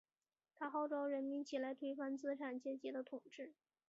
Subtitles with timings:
[0.55, 3.53] 他号召人民起来推翻资产阶级的统治。